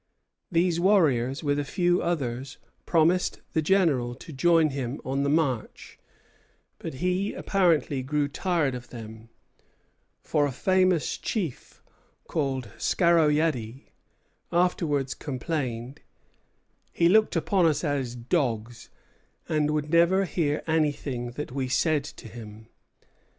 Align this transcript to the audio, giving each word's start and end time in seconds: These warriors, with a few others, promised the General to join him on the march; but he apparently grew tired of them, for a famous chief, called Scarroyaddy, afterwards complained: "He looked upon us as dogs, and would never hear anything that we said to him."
These 0.51 0.79
warriors, 0.79 1.43
with 1.43 1.59
a 1.59 1.63
few 1.63 2.01
others, 2.01 2.57
promised 2.87 3.39
the 3.53 3.61
General 3.61 4.15
to 4.15 4.33
join 4.33 4.71
him 4.71 4.99
on 5.05 5.21
the 5.21 5.29
march; 5.29 5.99
but 6.79 6.95
he 6.95 7.33
apparently 7.35 8.01
grew 8.01 8.27
tired 8.27 8.73
of 8.73 8.89
them, 8.89 9.29
for 10.23 10.47
a 10.47 10.51
famous 10.51 11.19
chief, 11.19 11.83
called 12.27 12.71
Scarroyaddy, 12.79 13.91
afterwards 14.51 15.13
complained: 15.13 15.99
"He 16.91 17.07
looked 17.07 17.35
upon 17.35 17.67
us 17.67 17.83
as 17.83 18.15
dogs, 18.15 18.89
and 19.47 19.69
would 19.69 19.91
never 19.91 20.25
hear 20.25 20.63
anything 20.65 21.33
that 21.33 21.51
we 21.51 21.67
said 21.67 22.03
to 22.05 22.27
him." 22.27 22.69